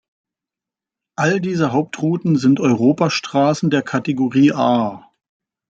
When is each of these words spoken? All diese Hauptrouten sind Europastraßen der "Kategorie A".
All 1.15 1.39
diese 1.39 1.73
Hauptrouten 1.73 2.35
sind 2.35 2.59
Europastraßen 2.59 3.69
der 3.69 3.83
"Kategorie 3.83 4.51
A". 4.51 5.07